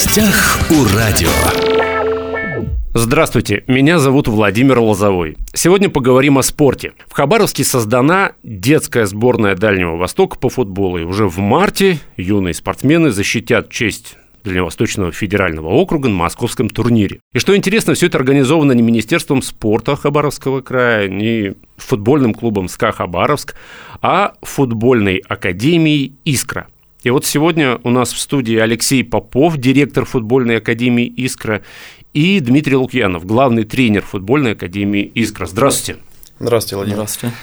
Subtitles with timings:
[0.00, 1.28] гостях у радио.
[2.94, 5.36] Здравствуйте, меня зовут Владимир Лозовой.
[5.52, 6.92] Сегодня поговорим о спорте.
[7.06, 10.96] В Хабаровске создана детская сборная Дальнего Востока по футболу.
[10.96, 17.20] И уже в марте юные спортсмены защитят честь Дальневосточного федерального округа на московском турнире.
[17.34, 22.92] И что интересно, все это организовано не Министерством спорта Хабаровского края, не футбольным клубом СКА
[22.92, 23.54] Хабаровск,
[24.00, 26.68] а футбольной академией «Искра».
[27.02, 31.62] И вот сегодня у нас в студии Алексей Попов, директор футбольной академии «Искра»,
[32.12, 35.46] и Дмитрий Лукьянов, главный тренер футбольной академии «Искра».
[35.46, 36.00] Здравствуйте.
[36.40, 36.96] Здравствуйте, Владимир.
[36.96, 37.34] Здравствуйте.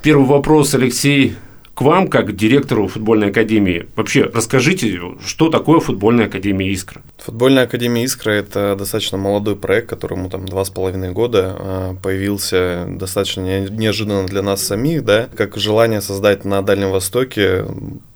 [0.00, 1.34] Первый вопрос, Алексей
[1.74, 3.88] к вам, как директору футбольной академии.
[3.96, 7.00] Вообще, расскажите, что такое футбольная академия «Искра»?
[7.18, 12.86] Футбольная академия «Искра»– это достаточно молодой проект, которому там два с половиной года а, появился
[12.88, 17.64] достаточно неожиданно для нас самих, да, как желание создать на Дальнем Востоке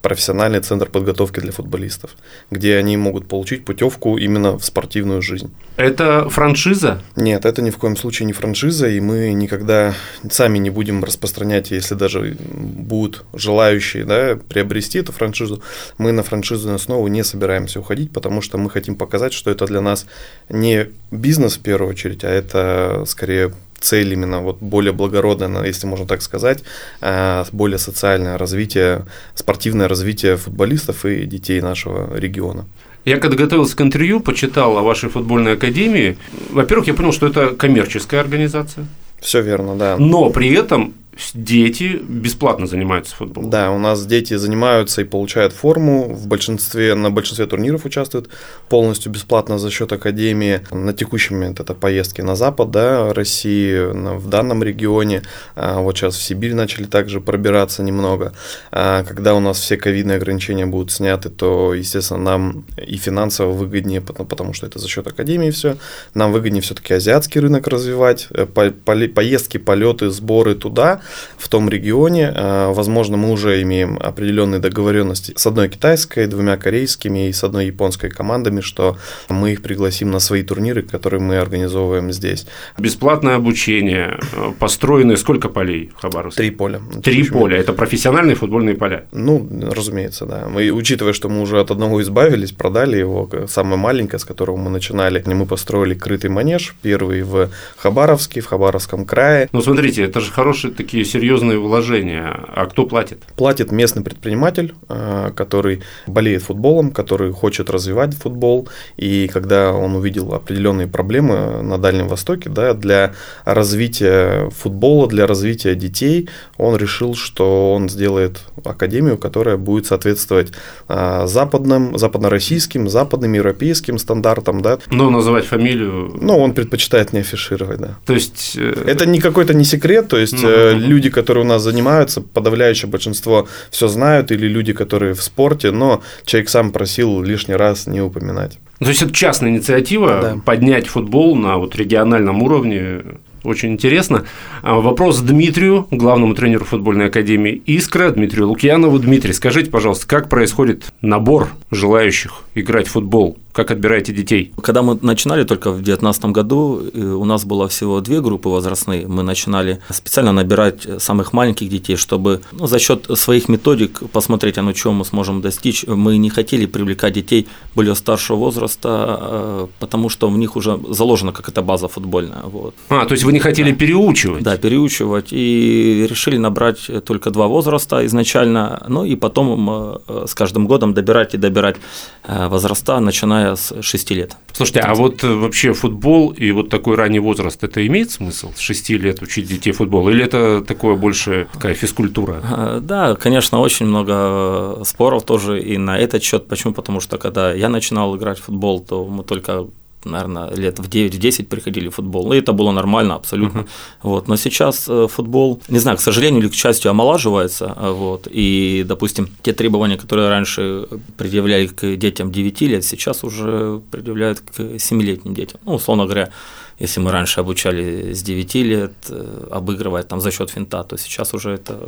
[0.06, 2.12] профессиональный центр подготовки для футболистов,
[2.52, 5.50] где они могут получить путевку именно в спортивную жизнь.
[5.77, 7.03] Это франшиза?
[7.17, 9.95] Нет, это ни в коем случае не франшиза, и мы никогда
[10.30, 15.61] сами не будем распространять, если даже будут желающие да, приобрести эту франшизу,
[15.98, 19.80] мы на франшизную основу не собираемся уходить, потому что мы хотим показать, что это для
[19.80, 20.06] нас
[20.48, 26.06] не бизнес в первую очередь, а это скорее цель именно вот более благородная, если можно
[26.06, 26.62] так сказать,
[27.00, 32.66] а, более социальное развитие, спортивное развитие футболистов и детей нашего региона.
[33.05, 36.18] Я когда готовился к интервью, почитал о вашей футбольной академии.
[36.50, 38.86] Во-первых, я понял, что это коммерческая организация.
[39.20, 39.96] Все верно, да.
[39.96, 40.94] Но при этом
[41.34, 43.48] дети бесплатно занимаются футболом.
[43.48, 46.14] Да, у нас дети занимаются и получают форму.
[46.14, 48.28] В большинстве, на большинстве турниров участвуют
[48.69, 50.61] полностью бесплатно за счет Академии.
[50.70, 53.77] На текущий момент это поездки на запад да, России,
[54.17, 55.23] в данном регионе.
[55.55, 58.34] А вот сейчас в Сибирь начали также пробираться немного.
[58.70, 64.03] А когда у нас все ковидные ограничения будут сняты, то, естественно, нам и финансово выгоднее,
[64.03, 65.77] потому что это за счет Академии все.
[66.14, 68.28] Нам выгоднее все-таки азиатский рынок развивать.
[68.30, 71.01] Э, поездки, полеты, сборы туда
[71.39, 72.33] в том регионе.
[72.34, 77.67] А, возможно, мы уже имеем определенные договоренности с одной китайской, двумя корейскими и с одной
[77.67, 78.96] японской командами, что
[79.28, 82.46] мы их пригласим на свои турниры, которые мы организовываем здесь.
[82.78, 86.42] Бесплатное обучение, э, построены сколько полей в Хабаровске?
[86.42, 86.80] Три поля.
[87.02, 89.06] Три поля, это профессиональные футбольные поля?
[89.12, 90.48] Ну, разумеется, да.
[90.48, 94.70] Мы, учитывая, что мы уже от одного избавились, продали его, самое маленькое, с которого мы
[94.70, 99.48] начинали, мы построили крытый манеж, первый в Хабаровске, в Хабаровском крае.
[99.52, 102.34] Ну, смотрите, это же хорошие такие такие серьезные вложения.
[102.48, 103.18] А кто платит?
[103.36, 108.67] Платит местный предприниматель, э, который болеет футболом, который хочет развивать футбол.
[108.96, 113.12] И когда он увидел определенные проблемы на Дальнем Востоке да, для
[113.45, 120.52] развития футбола, для развития детей, он решил, что он сделает академию, которая будет соответствовать
[120.89, 124.63] э, западным, западно-российским, западным европейским стандартам.
[124.63, 124.78] Да.
[124.90, 126.17] Но называть фамилию...
[126.18, 127.96] Ну, он предпочитает не афишировать, да.
[128.06, 128.56] То есть...
[128.56, 130.49] Э, Это не какой-то не секрет, то есть ну,
[130.87, 136.02] люди, которые у нас занимаются, подавляющее большинство все знают, или люди, которые в спорте, но
[136.25, 138.58] человек сам просил лишний раз не упоминать.
[138.79, 140.37] То есть это частная инициатива да.
[140.44, 143.02] поднять футбол на вот региональном уровне
[143.46, 144.25] очень интересно.
[144.62, 148.99] А, вопрос Дмитрию, главному тренеру футбольной академии «Искра», Дмитрию Лукьянову.
[148.99, 153.38] Дмитрий, скажите, пожалуйста, как происходит набор желающих играть в футбол?
[153.56, 154.52] Как отбираете детей?
[154.62, 159.08] Когда мы начинали только в 2019 году, у нас было всего две группы возрастные.
[159.08, 164.62] Мы начинали специально набирать самых маленьких детей, чтобы ну, за счет своих методик посмотреть, а
[164.62, 165.87] ну чем мы сможем достичь.
[165.87, 168.88] Мы не хотели привлекать детей более старшего возраста,
[169.20, 172.43] э, потому что в них уже заложена какая-то база футбольная.
[172.43, 172.75] Вот.
[172.90, 173.76] А, то есть вы не хотели да.
[173.78, 174.43] переучивать?
[174.43, 175.28] Да, переучивать.
[175.31, 181.34] И решили набрать только два возраста изначально, ну и потом э, с каждым годом добирать
[181.34, 181.76] и добирать
[182.25, 184.37] э, возраста, начиная начиная с 6 лет.
[184.52, 188.61] Слушайте, а вот э, вообще футбол и вот такой ранний возраст, это имеет смысл с
[188.61, 190.08] 6 лет учить детей футбол?
[190.08, 192.40] Или это такое больше такая физкультура?
[192.43, 196.48] А, да, конечно, очень много споров тоже и на этот счет.
[196.48, 196.72] Почему?
[196.72, 199.66] Потому что когда я начинал играть в футбол, то мы только
[200.11, 202.32] наверное, лет в 9-10 приходили в футбол.
[202.32, 203.61] И это было нормально абсолютно.
[203.61, 203.69] Uh-huh.
[204.03, 204.29] Вот.
[204.29, 207.75] Но сейчас э, футбол, не знаю, к сожалению или к счастью, омолаживается.
[207.76, 208.29] Э, вот.
[208.31, 210.87] И, допустим, те требования, которые раньше
[211.17, 215.61] предъявляли к детям 9 лет, сейчас уже предъявляют к 7-летним детям.
[215.64, 216.31] Ну, условно говоря,
[216.78, 221.32] если мы раньше обучали с 9 лет э, обыгрывать там за счет финта, то сейчас
[221.32, 221.78] уже это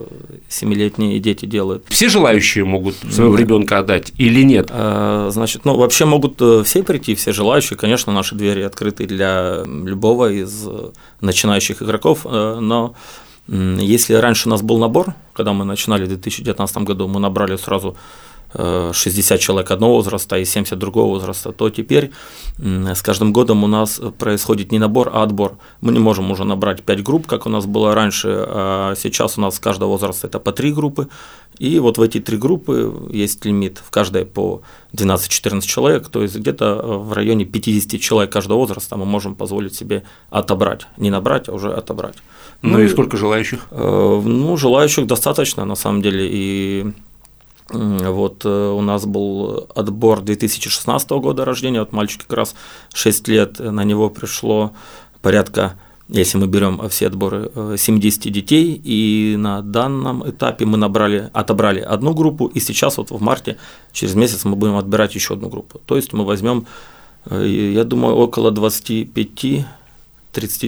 [0.49, 1.85] 7-летние дети делают.
[1.89, 3.41] Все желающие могут своего нет.
[3.41, 4.69] ребенка отдать или нет?
[4.71, 7.77] А, значит, ну вообще могут э, все прийти, все желающие.
[7.77, 10.67] Конечно, наши двери открыты для любого из
[11.21, 12.95] начинающих игроков, э, но
[13.47, 17.97] если раньше у нас был набор, когда мы начинали в 2019 году, мы набрали сразу
[18.53, 22.11] 60 человек одного возраста и 70 другого возраста, то теперь
[22.59, 25.59] с каждым годом у нас происходит не набор, а отбор.
[25.81, 29.41] Мы не можем уже набрать 5 групп, как у нас было раньше, а сейчас у
[29.41, 31.09] нас с каждого возраста это по 3 группы,
[31.59, 34.63] и вот в эти три группы есть лимит, в каждой по
[34.93, 40.05] 12-14 человек, то есть где-то в районе 50 человек каждого возраста мы можем позволить себе
[40.31, 42.17] отобрать, не набрать, а уже отобрать.
[42.63, 43.67] Ну, ну и сколько желающих?
[43.71, 46.93] Э, ну, желающих достаточно, на самом деле, и
[47.71, 52.55] вот э, у нас был отбор 2016 года рождения, вот мальчик как раз
[52.95, 54.73] 6 лет, на него пришло
[55.21, 55.75] порядка,
[56.09, 61.81] если мы берем все отборы, 70 э, детей, и на данном этапе мы набрали, отобрали
[61.81, 63.59] одну группу, и сейчас вот в марте,
[63.93, 65.79] через месяц мы будем отбирать еще одну группу.
[65.85, 66.67] То есть мы возьмем,
[67.27, 69.67] э, я думаю, около 25-30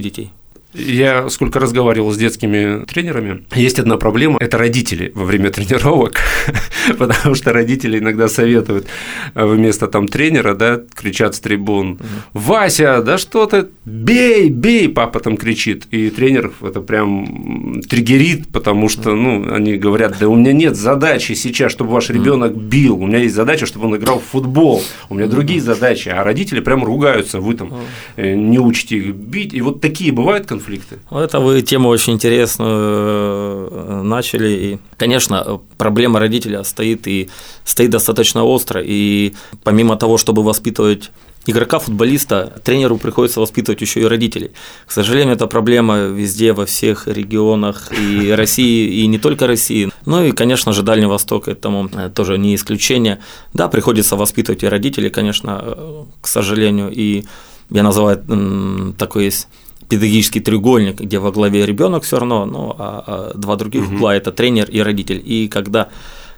[0.00, 0.31] детей.
[0.72, 6.14] Я сколько разговаривал с детскими тренерами, есть одна проблема– это родители во время тренировок,
[6.99, 8.87] потому что родители иногда советуют
[9.34, 11.99] вместо там тренера, да, кричат с трибун
[12.34, 18.88] «Вася, да что ты, бей, бей!» Папа там кричит, и тренер это прям триггерит, потому
[18.88, 23.06] что, ну, они говорят «Да у меня нет задачи сейчас, чтобы ваш ребенок бил, у
[23.08, 26.84] меня есть задача, чтобы он играл в футбол, у меня другие задачи», а родители прям
[26.84, 27.73] ругаются, вы там
[28.14, 30.98] э, не учите их бить, и вот такие бывают конфликты конфликты?
[31.10, 34.48] Это вы тему очень интересную э, начали.
[34.48, 37.28] И, конечно, проблема родителя стоит и
[37.64, 38.82] стоит достаточно остро.
[38.84, 39.32] И
[39.64, 41.10] помимо того, чтобы воспитывать
[41.46, 44.50] игрока, футболиста, тренеру приходится воспитывать еще и родителей.
[44.86, 49.90] К сожалению, это проблема везде, во всех регионах и России, и не только России.
[50.06, 53.18] Ну и, конечно же, Дальний Восток этому э, тоже не исключение.
[53.54, 57.24] Да, приходится воспитывать и родителей, конечно, э, к сожалению, и
[57.70, 59.48] я называю такой есть
[59.90, 63.96] педагогический треугольник, где во главе ребенок все равно, ну, а, а два других угу.
[63.96, 65.20] угла это тренер и родитель.
[65.25, 65.88] И когда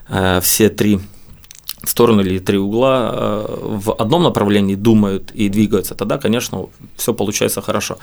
[0.09, 0.99] э, все три
[1.83, 6.65] стороны или три угла э, в одном направлении думают и двигаются, тогда, конечно,
[6.95, 7.97] все получается хорошо.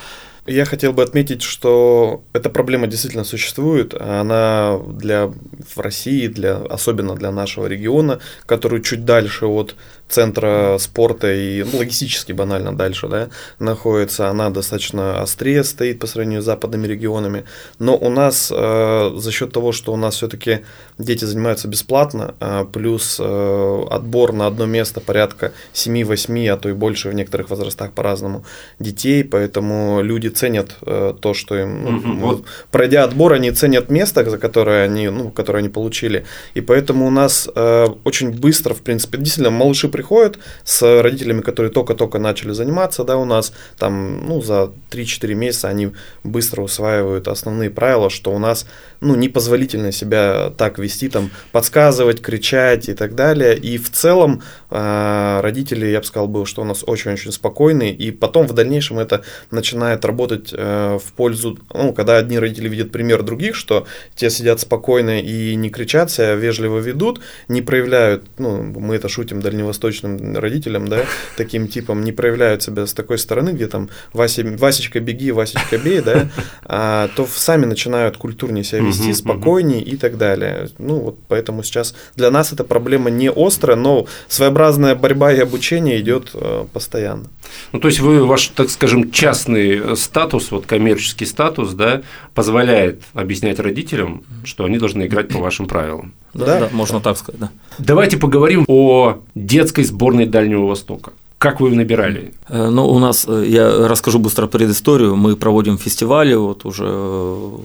[0.47, 3.95] Я хотел бы отметить, что эта проблема действительно существует.
[3.95, 9.77] Она для в России, для, особенно для нашего региона, который чуть дальше от
[10.11, 13.29] центра спорта и ну, логистически банально дальше да,
[13.59, 17.45] находится, она достаточно острее стоит по сравнению с западными регионами.
[17.79, 20.61] Но у нас э, за счет того, что у нас все-таки
[20.99, 26.73] дети занимаются бесплатно, э, плюс э, отбор на одно место порядка 7-8, а то и
[26.73, 28.45] больше в некоторых возрастах по-разному
[28.79, 32.45] детей, поэтому люди ценят э, то, что им, ну, угу, вот.
[32.71, 36.25] пройдя отбор, они ценят место, за которое они, ну, которое они получили,
[36.55, 41.73] и поэтому у нас э, очень быстро, в принципе, действительно малыши приходят с родителями, которые
[41.73, 45.93] только-только начали заниматься, да, у нас там, ну, за 3-4 месяца они
[46.25, 48.67] быстро усваивают основные правила, что у нас,
[49.01, 55.41] ну, непозволительно себя так вести, там, подсказывать, кричать и так далее, и в целом э,
[55.43, 59.23] родители, я бы сказал, был, что у нас очень-очень спокойные, и потом в дальнейшем это
[59.51, 64.31] начинает работать работать э, в пользу, ну, когда одни родители видят пример других, что те
[64.31, 70.37] сидят спокойно и не кричат, себя вежливо ведут, не проявляют, ну, мы это шутим дальневосточным
[70.37, 71.05] родителям, да,
[71.37, 76.01] таким типом, не проявляют себя с такой стороны, где там Вася, Васечка беги, Васечка бей,
[76.01, 76.29] да,
[76.65, 80.69] а, то сами начинают культурнее себя вести, спокойнее и так далее.
[80.79, 86.01] Ну, вот поэтому сейчас для нас эта проблема не острая, но своеобразная борьба и обучение
[86.01, 87.25] идет э, постоянно.
[87.73, 92.03] Ну, то есть вы ваш, так скажем, частный статус, вот коммерческий статус, да,
[92.35, 96.13] позволяет объяснять родителям, что они должны играть по вашим правилам.
[96.35, 97.51] Да, да, да можно так сказать, да.
[97.79, 101.13] Давайте поговорим о детской сборной Дальнего Востока.
[101.39, 102.35] Как вы набирали?
[102.49, 105.17] Э, ну, у нас, э, я расскажу быстро предысторию.
[105.17, 107.59] Мы проводим фестивали, вот уже, э,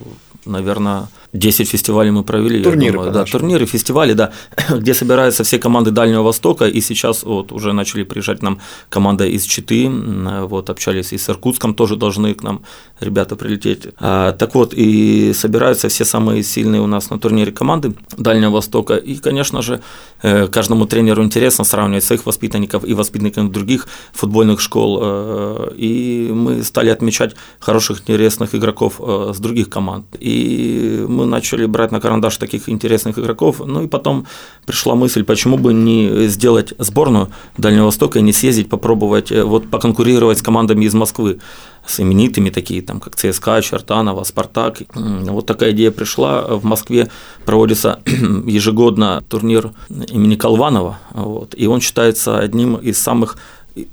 [0.46, 2.62] наверное, 10 фестивалей мы провели.
[2.62, 4.32] Турниры, думаю, да, турниры, фестивали, да,
[4.70, 9.44] где собираются все команды Дальнего Востока, и сейчас вот уже начали приезжать нам команда из
[9.44, 12.62] Читы, вот общались и с Иркутском, тоже должны к нам
[13.00, 13.88] ребята прилететь.
[13.98, 18.94] А, так вот, и собираются все самые сильные у нас на турнире команды Дальнего Востока,
[18.94, 19.80] и, конечно же,
[20.22, 26.62] э, каждому тренеру интересно сравнивать своих воспитанников и воспитанников других футбольных школ, э, и мы
[26.62, 32.36] стали отмечать хороших, интересных игроков э, с других команд, и мы начали брать на карандаш
[32.36, 33.60] таких интересных игроков.
[33.64, 34.26] Ну и потом
[34.66, 37.28] пришла мысль, почему бы не сделать сборную
[37.58, 41.38] Дальнего Востока и не съездить, попробовать э, вот поконкурировать с командами из Москвы
[41.86, 44.82] с именитыми, такие там, как ЦСКА, Чертанова, Спартак.
[44.94, 46.42] Вот такая идея пришла.
[46.42, 47.10] В Москве
[47.44, 53.36] проводится ежегодно турнир имени Колванова, вот, и он считается одним из самых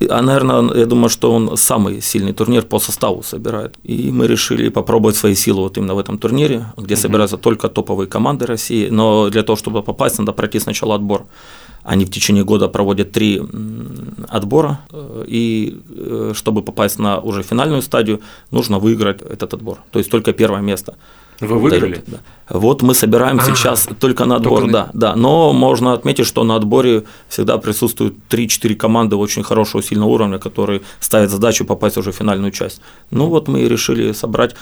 [0.10, 3.76] а, наверное, я думаю, что он самый сильный турнир по составу собирает.
[3.84, 8.08] И мы решили попробовать свои силы вот именно в этом турнире, где собираются только топовые
[8.08, 8.90] команды России.
[8.90, 11.26] Но для того, чтобы попасть, надо пройти сначала отбор.
[11.84, 13.42] Они в течение года проводят три
[14.30, 18.22] отбора, э, и э, чтобы попасть на уже финальную стадию,
[18.52, 19.80] нужно выиграть этот отбор.
[19.92, 20.96] То есть только первое место.
[21.40, 22.04] Вы выиграли?
[22.08, 22.18] Да.
[22.50, 25.16] Вот мы собираем а, сейчас только на отбор, только да, да.
[25.16, 30.82] Но можно отметить, что на отборе всегда присутствуют 3-4 команды очень хорошего, сильного уровня, которые
[31.00, 32.82] ставят задачу попасть уже в финальную часть.
[33.12, 34.56] Ну вот мы и решили собрать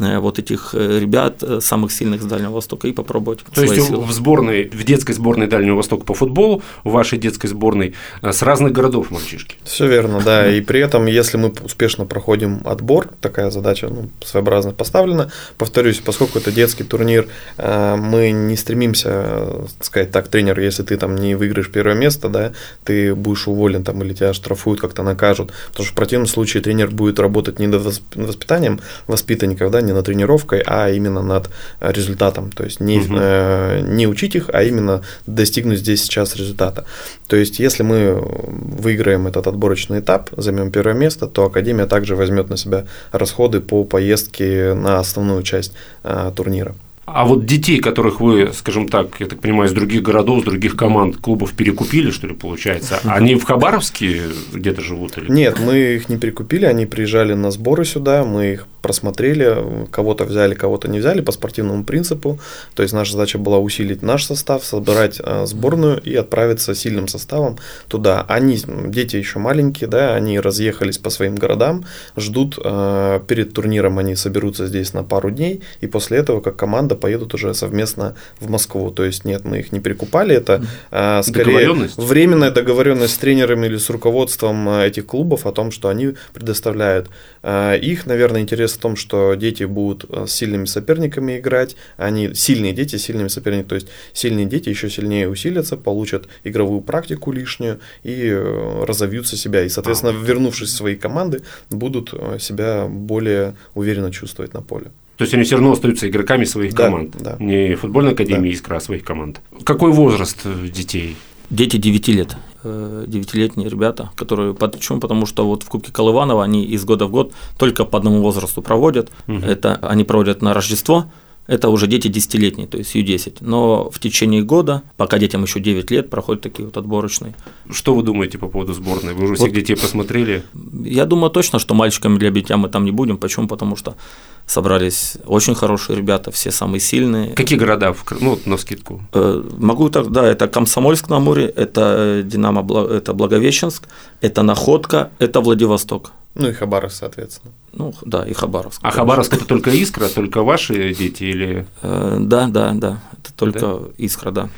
[0.00, 3.40] Э, вот этих э, ребят, э, самых сильных с Дальнего Востока, и попробовать.
[3.52, 4.04] То есть силы.
[4.04, 8.72] в сборной, в детской сборной Дальнего Востока по футболу, в вашей детской сборной с разных
[8.72, 9.56] городов мальчишки.
[9.64, 10.48] Все верно, да.
[10.48, 15.30] И при этом, если мы успешно проходим отбор, такая задача ну, своеобразно поставлена.
[15.56, 21.34] Повторюсь, поскольку это детский турнир, мы не стремимся сказать так, тренер, если ты там не
[21.34, 22.52] выиграешь первое место, да,
[22.84, 25.52] ты будешь уволен там или тебя штрафуют, как-то накажут.
[25.70, 27.82] Потому что в противном случае тренер будет работать не над
[28.14, 32.50] воспитанием воспитанников, да, не над тренировкой, а именно над э, результатом.
[32.50, 33.14] То есть не, угу.
[33.18, 36.84] э, не учить их, а именно достигнуть здесь сейчас результата.
[37.26, 42.48] То есть если мы выиграем этот отборочный этап, займем первое место, то Академия также возьмет
[42.48, 45.72] на себя расходы по поездке на основную часть
[46.04, 46.74] э, турнира.
[47.10, 50.76] А вот детей, которых вы, скажем так, я так понимаю, из других городов, из других
[50.76, 55.16] команд, клубов перекупили, что ли, получается, они в Хабаровске где-то живут?
[55.16, 55.30] Или?
[55.30, 60.54] Нет, мы их не перекупили, они приезжали на сборы сюда, мы их просмотрели, кого-то взяли,
[60.54, 62.38] кого-то не взяли по спортивному принципу.
[62.74, 67.58] То есть наша задача была усилить наш состав, собрать э, сборную и отправиться сильным составом
[67.88, 68.24] туда.
[68.28, 71.84] Они, дети еще маленькие, да, они разъехались по своим городам,
[72.16, 76.94] ждут э, перед турниром, они соберутся здесь на пару дней, и после этого как команда
[76.94, 78.90] поедут уже совместно в Москву.
[78.90, 83.76] То есть нет, мы их не перекупали, это э, скорее временная договоренность с тренерами или
[83.76, 87.10] с руководством этих клубов о том, что они предоставляют.
[87.44, 92.72] Их, наверное, интерес в том, что дети будут э, с сильными соперниками играть, они сильные
[92.72, 98.28] дети сильными соперниками, то есть сильные дети еще сильнее усилятся, получат игровую практику лишнюю и
[98.30, 104.54] э, разовьются себя, и, соответственно, вернувшись в свои команды, будут э, себя более уверенно чувствовать
[104.54, 104.86] на поле.
[105.16, 107.16] То есть они все равно остаются игроками своих да, команд.
[107.18, 107.36] Да.
[107.40, 108.54] Не футбольной академии да.
[108.54, 109.40] искра, а своих команд.
[109.64, 111.16] Какой возраст детей?
[111.50, 112.36] Дети 9 лет.
[112.64, 114.98] Э, девятилетние ребята, которые почему?
[114.98, 118.62] Потому что вот в Кубке Колыванова они из года в год только по одному возрасту
[118.62, 119.10] проводят.
[119.28, 119.38] Угу.
[119.38, 121.06] Это они проводят на Рождество.
[121.48, 123.38] Это уже дети десятилетние, то есть Ю-10.
[123.40, 127.34] Но в течение года, пока детям еще 9 лет, проходят такие вот отборочные.
[127.70, 129.14] Что вы думаете по поводу сборной?
[129.14, 130.44] Вы уже вот, всех детей посмотрели?
[130.84, 133.16] Я думаю точно, что мальчиками для битья мы там не будем.
[133.16, 133.48] Почему?
[133.48, 133.96] Потому что
[134.44, 137.32] собрались очень хорошие ребята, все самые сильные.
[137.34, 139.00] Какие города, ну, на скидку?
[139.14, 143.88] Э, могу так, да, это Комсомольск на море, это Динамо, это Благовещенск,
[144.20, 146.12] это Находка, это Владивосток.
[146.34, 147.52] Ну и Хабаровск, соответственно.
[147.72, 148.80] Ну да, и Хабаровск.
[148.82, 151.66] А Хабаровск это только Искра, только ваши дети или?
[151.82, 153.78] Э, да, да, да, это только да?
[153.98, 154.48] Искра, да.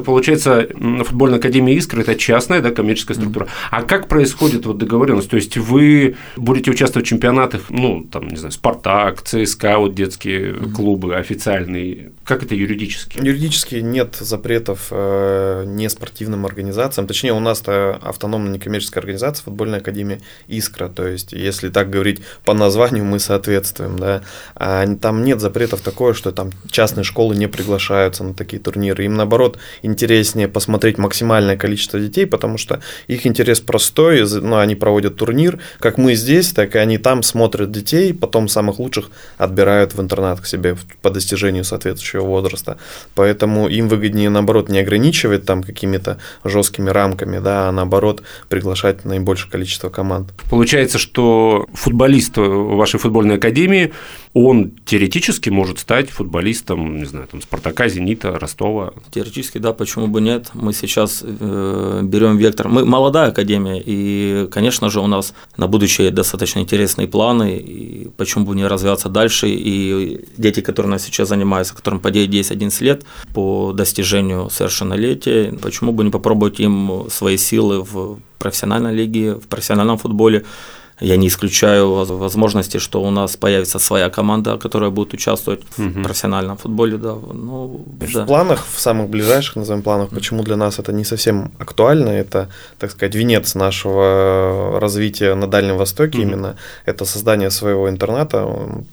[0.00, 0.68] Получается,
[1.04, 3.48] футбольная академия Искры– это частная, да, коммерческая структура.
[3.70, 5.30] А как происходит вот договоренность?
[5.30, 10.54] То есть вы будете участвовать в чемпионатах, ну, там, не знаю, Спартак, ЦСКА, вот детские
[10.54, 12.12] клубы официальные.
[12.24, 13.18] Как это юридически?
[13.18, 17.06] Юридически нет запретов э, не спортивным организациям.
[17.06, 20.88] Точнее, у нас это автономная некоммерческая организация, футбольная академия Искра.
[20.88, 24.22] То есть, если так говорить по названию, мы соответствуем, да.
[24.54, 29.04] А там нет запретов такое, что там частные школы не приглашаются на такие турниры.
[29.04, 35.16] Им наоборот интереснее посмотреть максимальное количество детей, потому что их интерес простой, ну, они проводят
[35.16, 40.00] турнир, как мы здесь, так и они там смотрят детей, потом самых лучших отбирают в
[40.00, 42.78] интернат к себе по достижению соответствующего возраста.
[43.14, 49.50] Поэтому им выгоднее, наоборот, не ограничивать там какими-то жесткими рамками, да, а наоборот приглашать наибольшее
[49.50, 50.30] количество команд.
[50.50, 53.92] Получается, что футболист вашей футбольной академии
[54.34, 58.94] он теоретически может стать футболистом, не знаю, там, Спартака, Зенита, Ростова.
[59.10, 60.50] Теоретически, да, почему бы нет.
[60.54, 62.68] Мы сейчас э, берем вектор.
[62.68, 68.46] Мы молодая академия, и, конечно же, у нас на будущее достаточно интересные планы, и почему
[68.46, 69.48] бы не развиваться дальше.
[69.50, 73.02] И дети, которые у нас сейчас занимаются, которым по 9-10-11 лет,
[73.34, 79.98] по достижению совершеннолетия, почему бы не попробовать им свои силы в профессиональной лиге, в профессиональном
[79.98, 80.44] футболе.
[81.02, 85.88] Я не исключаю возможности, что у нас появится своя команда, которая будет участвовать угу.
[85.88, 86.96] в профессиональном футболе.
[86.96, 87.14] Да.
[87.32, 88.24] Ну, в да.
[88.24, 92.92] планах, в самых ближайших, назовем планах, почему для нас это не совсем актуально, это, так
[92.92, 96.28] сказать, венец нашего развития на Дальнем Востоке угу.
[96.28, 96.56] именно,
[96.86, 98.46] это создание своего интерната,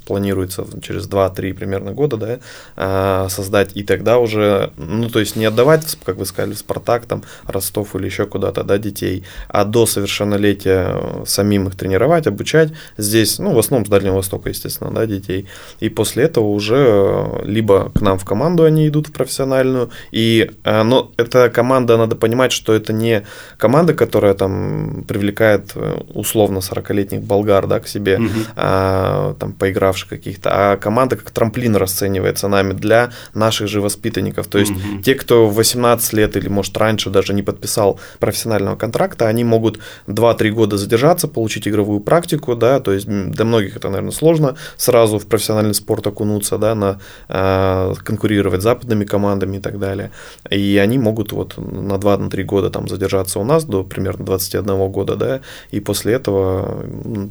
[0.08, 2.40] планируется через 2-3 примерно года, да,
[2.76, 7.06] а, создать, и тогда уже, ну, то есть не отдавать, как вы сказали, в Спартак,
[7.06, 12.70] там, Ростов или еще куда-то, да, детей, а до совершеннолетия самим их тренировать тренировать, обучать
[12.98, 15.48] здесь, ну, в основном с Дальнего Востока, естественно, да, детей.
[15.82, 20.84] И после этого уже либо к нам в команду они идут в профессиональную, и, э,
[20.84, 23.24] но эта команда, надо понимать, что это не
[23.58, 28.30] команда, которая там привлекает э, условно 40-летних болгар, да, к себе, угу.
[28.56, 34.48] а, там, поигравших каких-то, а команда как трамплин расценивается нами для наших же воспитанников.
[34.48, 35.02] То есть угу.
[35.04, 39.80] те, кто в 18 лет или, может, раньше даже не подписал профессионального контракта, они могут
[40.08, 45.18] 2-3 года задержаться, получить игровую практику, да, то есть для многих это, наверное, сложно сразу
[45.18, 50.12] в профессиональный спорт окунуться, да, на, э, конкурировать с западными командами и так далее.
[50.52, 55.16] И они могут вот на 2-3 года там задержаться у нас до примерно 21 года,
[55.16, 55.42] да,
[55.72, 56.86] и после этого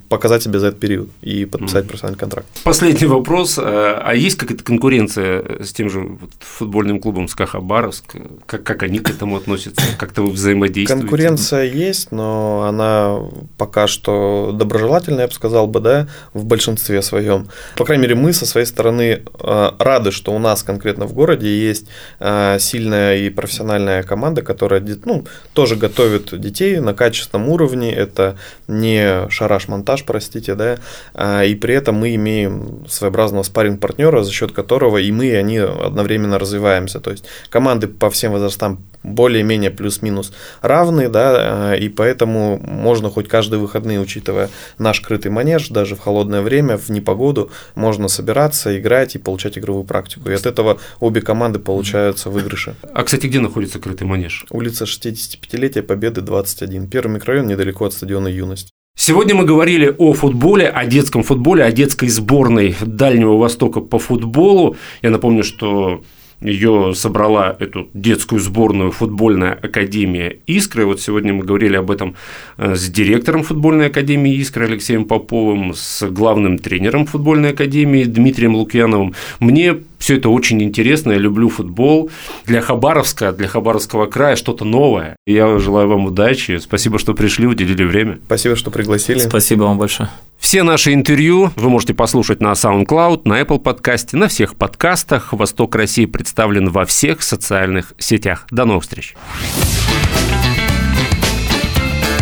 [0.08, 1.88] показать себе за этот период и подписать mm.
[1.88, 2.48] профессиональный контракт.
[2.64, 3.58] Последний вопрос.
[3.58, 8.16] Э, а есть какая-то конкуренция с тем же футбольным клубом СКА Хабаровск?
[8.46, 9.82] Как, как они к этому относятся?
[9.98, 11.02] Как-то вы взаимодействуете?
[11.02, 13.18] Конкуренция есть, но она
[13.56, 17.48] пока что доброжелательная, я бы сказал бы, да, в большинстве своем.
[17.76, 21.48] По крайней мере, мы со своей стороны э, рады, что у нас конкретно в городе
[21.48, 21.86] есть
[22.20, 27.92] э, сильная и профессиональная команда, которая ну, тоже готовит детей на качественном уровне.
[27.92, 30.78] Это не шараш-монтаж, простите, да,
[31.14, 35.34] а, и при этом мы имеем своеобразного спарринг партнера за счет которого и мы, и
[35.34, 37.00] они одновременно развиваемся.
[37.00, 43.60] То есть команды по всем возрастам более-менее плюс-минус равны, да, и поэтому можно хоть каждые
[43.60, 49.18] выходные, учитывая наш крытый манеж, даже в холодное время, в непогоду, можно собираться, играть и
[49.18, 50.30] получать игровую практику.
[50.30, 52.74] И от этого обе команды получаются выигрыши.
[52.94, 54.46] А, кстати, где находится крытый манеж?
[54.50, 56.88] Улица 65-летия Победы, 21.
[56.88, 58.70] Первый микрорайон недалеко от стадиона «Юность».
[58.96, 64.76] Сегодня мы говорили о футболе, о детском футболе, о детской сборной Дальнего Востока по футболу.
[65.02, 66.02] Я напомню, что
[66.40, 70.86] ее собрала эту детскую сборную футбольная академия «Искры».
[70.86, 72.14] Вот сегодня мы говорили об этом
[72.56, 79.14] э, с директором футбольной академии «Искры» Алексеем Поповым, с главным тренером футбольной академии Дмитрием Лукьяновым.
[79.40, 82.10] Мне все это очень интересно, я люблю футбол.
[82.46, 85.16] Для Хабаровска, для Хабаровского края что-то новое.
[85.26, 86.58] Я желаю вам удачи.
[86.58, 88.18] Спасибо, что пришли, уделили время.
[88.26, 89.18] Спасибо, что пригласили.
[89.18, 90.08] Спасибо вам большое.
[90.38, 95.32] Все наши интервью вы можете послушать на SoundCloud, на Apple подкасте, на всех подкастах.
[95.32, 98.46] «Восток России» представлен во всех социальных сетях.
[98.50, 99.14] До новых встреч.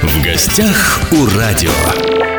[0.02, 2.35] В гостях у радио.